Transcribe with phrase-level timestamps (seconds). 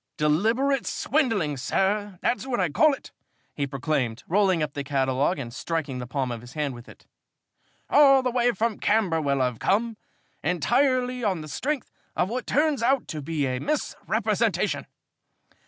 [0.17, 3.11] "Deliberate swindling, sir that's what I call it,"
[3.53, 7.05] he proclaimed, rolling up the catalogue and striking the palm of his hand with it.
[7.87, 9.97] "All the way from Camberwell I've come,
[10.43, 14.87] entirely on the strength of what turns out to be a misrepresentation.